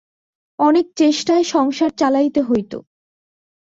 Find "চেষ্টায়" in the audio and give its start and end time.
0.95-1.45